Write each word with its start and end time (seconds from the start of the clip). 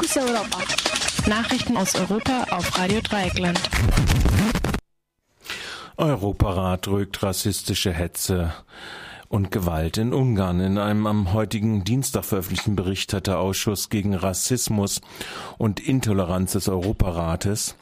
Fokus 0.00 0.16
Europa. 0.16 0.58
Nachrichten 1.28 1.76
aus 1.76 1.94
Europa 1.94 2.46
auf 2.52 2.78
Radio 2.78 3.00
Dreieckland. 3.02 3.60
Europarat 5.98 6.88
rügt 6.88 7.22
rassistische 7.22 7.92
Hetze 7.92 8.54
und 9.28 9.50
Gewalt 9.50 9.98
in 9.98 10.14
Ungarn. 10.14 10.60
In 10.60 10.78
einem 10.78 11.06
am 11.06 11.34
heutigen 11.34 11.84
Dienstag 11.84 12.24
veröffentlichten 12.24 12.76
Bericht 12.76 13.12
hat 13.12 13.26
der 13.26 13.40
Ausschuss 13.40 13.90
gegen 13.90 14.14
Rassismus 14.14 15.02
und 15.58 15.80
Intoleranz 15.80 16.52
des 16.52 16.70
Europarates 16.70 17.76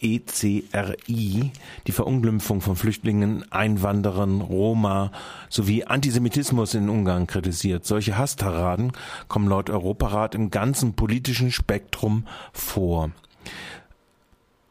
ECRI 0.00 1.52
die 1.86 1.92
Verunglimpfung 1.92 2.60
von 2.60 2.76
Flüchtlingen, 2.76 3.50
Einwanderern, 3.52 4.40
Roma 4.40 5.12
sowie 5.48 5.84
Antisemitismus 5.84 6.74
in 6.74 6.88
Ungarn 6.88 7.26
kritisiert. 7.26 7.86
Solche 7.86 8.16
Hasstaraden 8.16 8.92
kommen 9.28 9.48
laut 9.48 9.70
Europarat 9.70 10.34
im 10.34 10.50
ganzen 10.50 10.94
politischen 10.94 11.52
Spektrum 11.52 12.26
vor. 12.52 13.10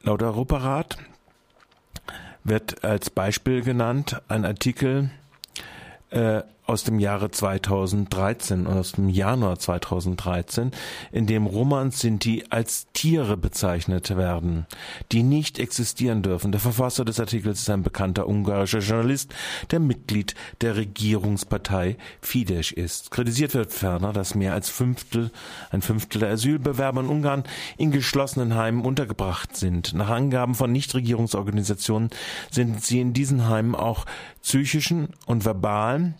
Laut 0.01 0.23
Europarat 0.23 0.97
wird 2.43 2.83
als 2.83 3.09
Beispiel 3.09 3.61
genannt 3.61 4.21
ein 4.27 4.45
Artikel 4.45 5.11
äh, 6.09 6.41
aus 6.69 6.83
dem 6.83 6.99
Jahre 6.99 7.31
2013 7.31 8.67
und 8.67 8.77
aus 8.77 8.91
dem 8.91 9.09
Januar 9.09 9.57
2013, 9.57 10.69
in 11.11 11.25
dem 11.25 11.47
Roma 11.47 11.81
und 11.81 11.95
Sinti 11.95 12.43
als 12.51 12.87
Tiere 12.93 13.37
bezeichnet 13.37 14.15
werden, 14.15 14.67
die 15.11 15.23
nicht 15.23 15.57
existieren 15.57 16.21
dürfen. 16.21 16.51
Der 16.51 16.61
Verfasser 16.61 17.05
des 17.05 17.19
Artikels 17.19 17.61
ist 17.61 17.69
ein 17.71 17.81
bekannter 17.81 18.27
ungarischer 18.27 18.79
Journalist, 18.79 19.33
der 19.71 19.79
Mitglied 19.79 20.35
der 20.61 20.75
Regierungspartei 20.75 21.97
Fidesz 22.21 22.71
ist. 22.71 23.09
Kritisiert 23.09 23.55
wird 23.55 23.73
ferner, 23.73 24.13
dass 24.13 24.35
mehr 24.35 24.53
als 24.53 24.69
Fünftel, 24.69 25.31
ein 25.71 25.81
Fünftel 25.81 26.19
der 26.19 26.29
Asylbewerber 26.29 27.01
in 27.01 27.07
Ungarn 27.07 27.43
in 27.77 27.89
geschlossenen 27.89 28.53
Heimen 28.53 28.81
untergebracht 28.81 29.57
sind. 29.57 29.95
Nach 29.95 30.09
Angaben 30.09 30.53
von 30.53 30.71
Nichtregierungsorganisationen 30.71 32.11
sind 32.51 32.83
sie 32.83 33.01
in 33.01 33.13
diesen 33.13 33.49
Heimen 33.49 33.73
auch 33.73 34.05
psychischen 34.43 35.09
und 35.25 35.45
verbalen 35.45 36.13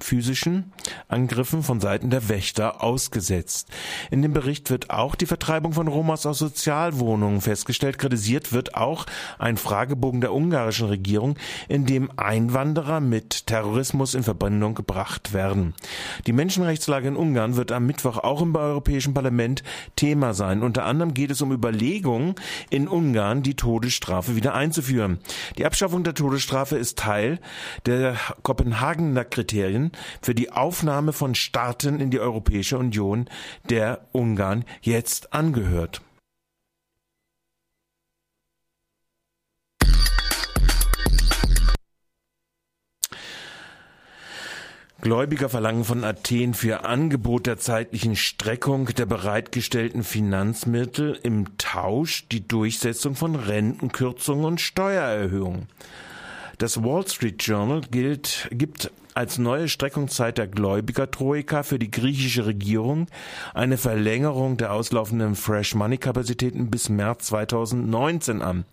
physischen 0.00 0.72
Angriffen 1.08 1.62
von 1.62 1.80
Seiten 1.80 2.10
der 2.10 2.28
Wächter 2.28 2.82
ausgesetzt. 2.82 3.68
In 4.10 4.22
dem 4.22 4.32
Bericht 4.32 4.70
wird 4.70 4.90
auch 4.90 5.14
die 5.14 5.26
Vertreibung 5.26 5.72
von 5.72 5.88
Romas 5.88 6.26
aus 6.26 6.38
Sozialwohnungen 6.38 7.40
festgestellt. 7.40 7.98
Kritisiert 7.98 8.52
wird 8.52 8.74
auch 8.74 9.06
ein 9.38 9.56
Fragebogen 9.56 10.20
der 10.20 10.32
ungarischen 10.32 10.88
Regierung, 10.88 11.36
in 11.68 11.86
dem 11.86 12.10
Einwanderer 12.16 13.00
mit 13.00 13.46
Terrorismus 13.46 14.14
in 14.14 14.22
Verbindung 14.22 14.74
gebracht 14.74 15.32
werden. 15.32 15.74
Die 16.26 16.32
Menschenrechtslage 16.32 17.08
in 17.08 17.16
Ungarn 17.16 17.56
wird 17.56 17.72
am 17.72 17.86
Mittwoch 17.86 18.18
auch 18.18 18.42
im 18.42 18.54
Europäischen 18.54 19.14
Parlament 19.14 19.62
Thema 19.96 20.34
sein. 20.34 20.62
Unter 20.62 20.84
anderem 20.84 21.14
geht 21.14 21.30
es 21.30 21.42
um 21.42 21.52
Überlegungen, 21.52 22.34
in 22.70 22.88
Ungarn 22.88 23.42
die 23.42 23.54
Todesstrafe 23.54 24.36
wieder 24.36 24.54
einzuführen. 24.54 25.18
Die 25.56 25.66
Abschaffung 25.66 26.04
der 26.04 26.14
Todesstrafe 26.14 26.76
ist 26.76 26.98
Teil 26.98 27.40
der 27.86 28.16
Kopenhagener 28.42 29.24
Kriterien 29.24 29.67
Kriterien 29.68 29.92
für 30.22 30.34
die 30.34 30.50
Aufnahme 30.50 31.12
von 31.12 31.34
Staaten 31.34 32.00
in 32.00 32.10
die 32.10 32.20
Europäische 32.20 32.78
Union, 32.78 33.28
der 33.68 34.06
Ungarn 34.12 34.64
jetzt 34.82 35.32
angehört. 35.32 36.00
Gläubiger 45.00 45.48
verlangen 45.48 45.84
von 45.84 46.02
Athen 46.02 46.54
für 46.54 46.84
Angebot 46.84 47.46
der 47.46 47.56
zeitlichen 47.56 48.16
Streckung 48.16 48.86
der 48.86 49.06
bereitgestellten 49.06 50.02
Finanzmittel 50.02 51.16
im 51.22 51.56
Tausch 51.56 52.26
die 52.28 52.46
Durchsetzung 52.46 53.14
von 53.14 53.36
Rentenkürzungen 53.36 54.44
und 54.44 54.60
Steuererhöhungen. 54.60 55.68
Das 56.58 56.82
Wall 56.82 57.06
Street 57.06 57.40
Journal 57.44 57.82
gilt, 57.82 58.48
gibt 58.50 58.90
als 59.18 59.36
neue 59.36 59.68
Streckungszeit 59.68 60.38
der 60.38 60.46
Gläubigertroika 60.46 61.64
für 61.64 61.80
die 61.80 61.90
griechische 61.90 62.46
Regierung 62.46 63.08
eine 63.52 63.76
Verlängerung 63.76 64.56
der 64.58 64.72
auslaufenden 64.72 65.34
Fresh 65.34 65.74
Money 65.74 65.98
Kapazitäten 65.98 66.70
bis 66.70 66.88
März 66.88 67.26
2019 67.26 68.42
an. 68.42 68.64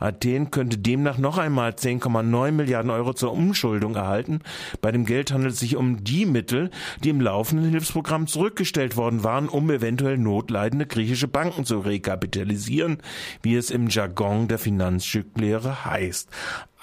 Athen 0.00 0.50
könnte 0.50 0.78
demnach 0.78 1.18
noch 1.18 1.36
einmal 1.36 1.72
10,9 1.72 2.52
Milliarden 2.52 2.90
Euro 2.90 3.12
zur 3.12 3.32
Umschuldung 3.32 3.94
erhalten. 3.94 4.40
Bei 4.80 4.92
dem 4.92 5.04
Geld 5.04 5.30
handelt 5.30 5.52
es 5.52 5.60
sich 5.60 5.76
um 5.76 6.02
die 6.02 6.24
Mittel, 6.24 6.70
die 7.04 7.10
im 7.10 7.20
laufenden 7.20 7.68
Hilfsprogramm 7.68 8.26
zurückgestellt 8.26 8.96
worden 8.96 9.24
waren, 9.24 9.50
um 9.50 9.70
eventuell 9.70 10.16
notleidende 10.16 10.86
griechische 10.86 11.28
Banken 11.28 11.66
zu 11.66 11.80
rekapitalisieren, 11.80 12.96
wie 13.42 13.56
es 13.56 13.70
im 13.70 13.88
Jargon 13.88 14.48
der 14.48 14.58
Finanzstücklehre 14.58 15.84
heißt. 15.84 16.30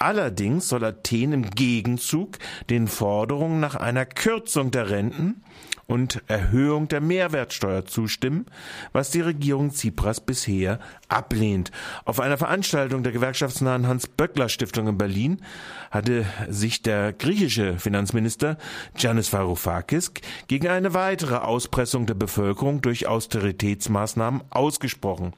Allerdings 0.02 0.66
soll 0.66 0.82
Athen 0.86 1.34
im 1.34 1.50
Gegenzug 1.50 2.38
den 2.70 2.88
Forderungen 3.00 3.60
nach 3.60 3.76
einer 3.76 4.04
Kürzung 4.04 4.70
der 4.70 4.90
Renten 4.90 5.42
und 5.86 6.22
Erhöhung 6.28 6.86
der 6.86 7.00
Mehrwertsteuer 7.00 7.86
zustimmen, 7.86 8.44
was 8.92 9.10
die 9.10 9.22
Regierung 9.22 9.70
Tsipras 9.70 10.20
bisher 10.20 10.78
ablehnt. 11.08 11.72
Auf 12.04 12.20
einer 12.20 12.36
Veranstaltung 12.36 13.02
der 13.02 13.12
gewerkschaftsnahen 13.12 13.88
Hans-Böckler-Stiftung 13.88 14.86
in 14.86 14.98
Berlin 14.98 15.42
hatte 15.90 16.26
sich 16.48 16.82
der 16.82 17.14
griechische 17.14 17.78
Finanzminister 17.78 18.58
Giannis 18.96 19.32
Varoufakis 19.32 20.12
gegen 20.46 20.68
eine 20.68 20.92
weitere 20.92 21.36
Auspressung 21.36 22.04
der 22.04 22.14
Bevölkerung 22.14 22.82
durch 22.82 23.08
Austeritätsmaßnahmen 23.08 24.42
ausgesprochen. 24.50 25.32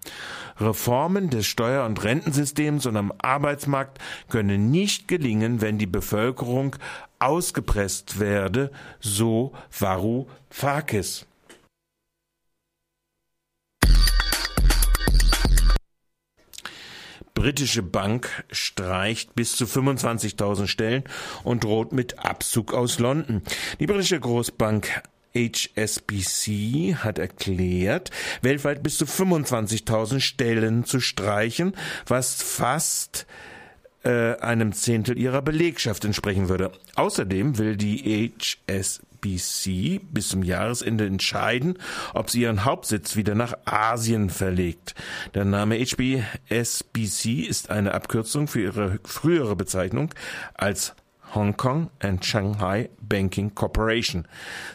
Reformen 0.60 1.30
des 1.30 1.46
Steuer- 1.46 1.86
und 1.86 2.04
Rentensystems 2.04 2.86
und 2.86 2.96
am 2.96 3.12
Arbeitsmarkt 3.18 3.98
können 4.28 4.70
nicht 4.70 5.08
gelingen, 5.08 5.62
wenn 5.62 5.78
die 5.78 5.86
Bevölkerung 5.86 6.76
ausgepresst 7.22 8.18
werde, 8.18 8.70
so 9.00 9.52
Varoufakis. 9.70 11.26
Britische 17.34 17.82
Bank 17.82 18.44
streicht 18.52 19.34
bis 19.34 19.56
zu 19.56 19.64
25.000 19.64 20.66
Stellen 20.66 21.04
und 21.42 21.64
droht 21.64 21.92
mit 21.92 22.18
Abzug 22.18 22.74
aus 22.74 22.98
London. 22.98 23.42
Die 23.80 23.86
britische 23.86 24.20
Großbank 24.20 25.02
HSBC 25.34 26.96
hat 26.96 27.18
erklärt, 27.18 28.10
weltweit 28.42 28.82
bis 28.82 28.98
zu 28.98 29.06
25.000 29.06 30.20
Stellen 30.20 30.84
zu 30.84 31.00
streichen, 31.00 31.74
was 32.06 32.42
fast 32.42 33.26
äh, 34.04 34.36
einem 34.38 34.72
Zehntel 34.72 35.18
ihrer 35.18 35.42
Belegschaft 35.42 36.04
entsprechen 36.04 36.48
würde. 36.48 36.72
Außerdem 36.96 37.58
will 37.58 37.76
die 37.76 38.32
HSBC 38.68 40.00
bis 40.10 40.28
zum 40.28 40.42
Jahresende 40.42 41.06
entscheiden, 41.06 41.78
ob 42.14 42.30
sie 42.30 42.42
ihren 42.42 42.64
Hauptsitz 42.64 43.16
wieder 43.16 43.34
nach 43.34 43.54
Asien 43.64 44.30
verlegt. 44.30 44.94
Der 45.34 45.44
Name 45.44 45.78
HSBC 45.78 47.46
ist 47.48 47.70
eine 47.70 47.94
Abkürzung 47.94 48.48
für 48.48 48.62
ihre 48.62 48.98
frühere 49.04 49.56
Bezeichnung 49.56 50.14
als 50.54 50.94
Hong 51.34 51.56
Kong 51.56 51.90
and 52.00 52.24
Shanghai 52.24 52.90
Banking 53.00 53.54
Corporation. 53.54 54.26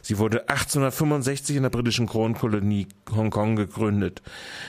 Sie 0.02 0.18
wurde 0.18 0.50
1865 0.50 1.56
in 1.56 1.64
der 1.64 1.70
britischen 1.70 2.08
Kronkolonie 2.08 2.88
Hongkong 3.12 3.56
gegründet. 3.56 4.22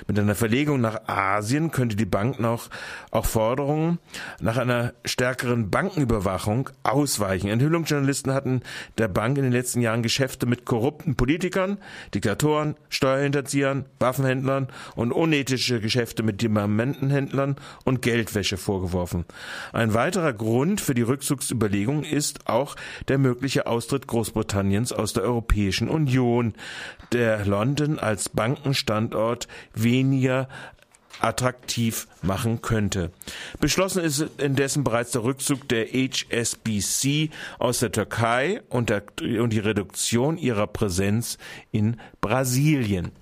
Mit 0.07 0.19
einer 0.19 0.35
Verlegung 0.35 0.81
nach 0.81 1.07
Asien 1.07 1.71
könnte 1.71 1.97
die 1.97 2.07
Bank 2.07 2.41
noch 2.41 2.69
auch 3.11 3.27
Forderungen 3.27 3.99
nach 4.41 4.57
einer 4.57 4.95
stärkeren 5.05 5.71
Bankenüberwachung 5.71 6.71
ausweichen. 6.83 7.49
Enthüllungsjournalisten 7.49 8.33
hatten 8.33 8.63
der 8.97 9.09
Bank 9.09 9.39
in 9.39 9.45
den 9.45 9.53
letzten 9.53 9.81
Jahren 9.81 10.03
Geschäfte 10.03 10.47
mit 10.47 10.65
korrupten 10.65 11.15
Politikern, 11.15 11.79
Diktatoren, 12.15 12.75
Steuerhinterziehern, 12.89 13.87
Waffenhändlern 13.99 14.69
und 14.95 15.13
unethische 15.13 15.81
Geschäfte 15.81 16.23
mit 16.23 16.43
Diamantenhändlern 16.43 17.57
und 17.85 18.03
Geldwäsche 18.03 18.57
vorgeworfen. 18.57 19.25
Ein 19.73 19.95
weiterer 19.95 20.33
Grund 20.33 20.81
für 20.81 20.95
die 20.95 21.03
Rückzugsüberlegung 21.03 21.78
Überlegung 21.79 22.03
ist 22.03 22.49
auch 22.49 22.75
der 23.07 23.19
mögliche 23.19 23.67
Austritt 23.67 24.09
Großbritanniens 24.09 24.93
aus 24.93 25.13
der 25.13 25.23
Europäischen 25.23 25.89
Union, 25.89 26.55
der 27.13 27.45
London 27.47 27.99
als 28.01 28.29
Bankenstandort 28.29 29.47
weniger 29.75 30.49
attraktiv 31.21 32.09
machen 32.23 32.63
könnte. 32.63 33.13
Beschlossen 33.61 34.03
ist 34.03 34.21
indessen 34.39 34.83
bereits 34.83 35.13
der 35.13 35.23
Rückzug 35.23 35.69
der 35.69 35.87
HSBC 35.87 37.31
aus 37.59 37.79
der 37.79 37.93
Türkei 37.93 38.61
und, 38.69 38.91
der, 38.91 39.05
und 39.21 39.53
die 39.53 39.59
Reduktion 39.59 40.37
ihrer 40.37 40.67
Präsenz 40.67 41.39
in 41.71 42.01
Brasilien. 42.21 43.13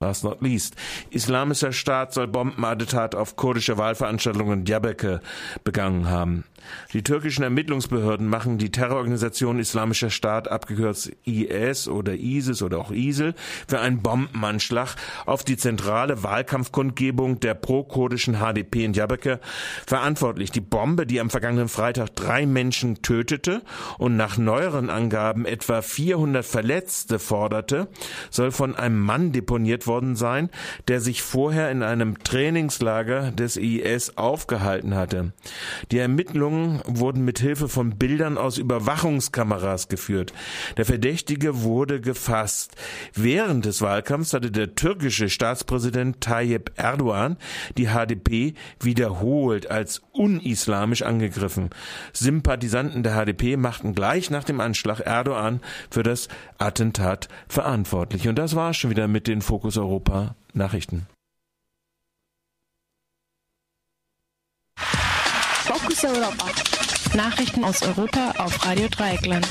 Last 0.00 0.22
not 0.22 0.40
least. 0.42 0.76
Islamischer 1.10 1.72
Staat 1.72 2.14
soll 2.14 2.28
Bombenattentat 2.28 3.16
auf 3.16 3.34
kurdische 3.34 3.78
Wahlveranstaltungen 3.78 4.60
in 4.60 4.64
Diyarbakir 4.64 5.20
begangen 5.64 6.08
haben. 6.08 6.44
Die 6.92 7.02
türkischen 7.02 7.42
Ermittlungsbehörden 7.42 8.28
machen 8.28 8.58
die 8.58 8.70
Terrororganisation 8.70 9.58
Islamischer 9.58 10.10
Staat, 10.10 10.46
abgekürzt 10.46 11.10
IS 11.24 11.88
oder 11.88 12.14
ISIS 12.14 12.62
oder 12.62 12.78
auch 12.78 12.92
ISIL, 12.92 13.34
für 13.66 13.80
einen 13.80 14.00
Bombenanschlag 14.00 14.94
auf 15.26 15.42
die 15.42 15.56
zentrale 15.56 16.22
Wahlkampfkundgebung 16.22 17.40
der 17.40 17.54
pro-kurdischen 17.54 18.36
HDP 18.36 18.84
in 18.84 18.92
Diyarbakir 18.92 19.40
verantwortlich. 19.84 20.52
Die 20.52 20.60
Bombe, 20.60 21.06
die 21.06 21.18
am 21.18 21.30
vergangenen 21.30 21.68
Freitag 21.68 22.14
drei 22.14 22.46
Menschen 22.46 23.02
tötete 23.02 23.62
und 23.98 24.16
nach 24.16 24.38
neueren 24.38 24.90
Angaben 24.90 25.44
etwa 25.44 25.82
400 25.82 26.46
Verletzte 26.46 27.18
forderte, 27.18 27.88
soll 28.30 28.52
von 28.52 28.76
einem 28.76 29.00
Mann 29.00 29.32
deponiert 29.32 29.87
worden 29.88 30.14
sein, 30.14 30.50
der 30.86 31.00
sich 31.00 31.22
vorher 31.22 31.70
in 31.70 31.82
einem 31.82 32.22
Trainingslager 32.22 33.32
des 33.32 33.56
IS 33.56 34.16
aufgehalten 34.16 34.94
hatte. 34.94 35.32
Die 35.90 35.98
Ermittlungen 35.98 36.80
wurden 36.86 37.24
mit 37.24 37.40
Hilfe 37.40 37.68
von 37.68 37.98
Bildern 37.98 38.38
aus 38.38 38.58
Überwachungskameras 38.58 39.88
geführt. 39.88 40.32
Der 40.76 40.84
Verdächtige 40.84 41.62
wurde 41.62 42.00
gefasst. 42.00 42.76
Während 43.14 43.64
des 43.64 43.82
Wahlkampfs 43.82 44.34
hatte 44.34 44.50
der 44.50 44.74
türkische 44.74 45.28
Staatspräsident 45.28 46.20
Tayyip 46.20 46.72
Erdogan 46.76 47.36
die 47.76 47.88
HDP 47.88 48.54
wiederholt 48.80 49.70
als 49.70 50.02
unislamisch 50.12 51.02
angegriffen. 51.02 51.70
Sympathisanten 52.12 53.02
der 53.02 53.14
HDP 53.14 53.56
machten 53.56 53.94
gleich 53.94 54.30
nach 54.30 54.44
dem 54.44 54.60
Anschlag 54.60 55.00
Erdogan 55.00 55.60
für 55.90 56.02
das 56.02 56.28
Attentat 56.58 57.28
verantwortlich. 57.48 58.28
Und 58.28 58.38
das 58.38 58.54
war 58.54 58.74
schon 58.74 58.90
wieder 58.90 59.08
mit 59.08 59.26
den 59.26 59.42
Fokus 59.42 59.77
Europa 59.78 60.34
Nachrichten. 60.52 61.06
Fokus 64.76 66.04
Europa. 66.04 66.46
Nachrichten 67.14 67.64
aus 67.64 67.82
Europa 67.82 68.32
auf 68.38 68.64
Radio 68.64 68.88
Dreieckland. 68.88 69.46